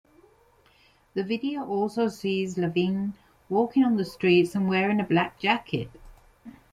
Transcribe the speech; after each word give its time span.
The 1.13 1.23
video 1.23 1.63
also 1.63 2.07
sees 2.07 2.57
Lavigne 2.57 3.09
walking 3.49 3.83
on 3.83 3.97
the 3.97 4.03
streets 4.03 4.55
and 4.55 4.67
wearing 4.67 4.99
a 4.99 5.03
black 5.03 5.37
jacket. 5.37 5.91